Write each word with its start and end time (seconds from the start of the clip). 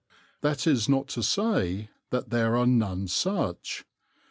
That 0.41 0.65
is 0.65 0.89
not 0.89 1.09
to 1.09 1.21
say 1.21 1.91
that 2.09 2.31
there 2.31 2.55
are 2.57 2.65
none 2.65 3.07
such. 3.07 3.85